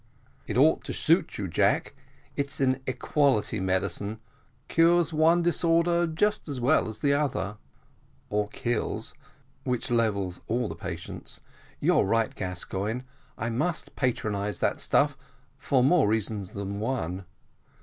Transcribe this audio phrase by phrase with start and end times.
[0.47, 1.93] "It ought to suit you, Jack;
[2.35, 4.19] it's an equality medicine;
[4.67, 7.57] cures one disorder just as well as the other."
[8.31, 9.13] "Or kills
[9.63, 11.39] which levels all the patients.
[11.79, 13.01] You're right, Gascoigne,
[13.37, 15.15] I must patronise that stuff
[15.59, 17.25] for more reasons than one.